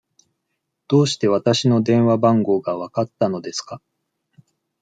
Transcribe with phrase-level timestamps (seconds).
[0.87, 3.83] どうしてわたしの電話番号がわかったのですか。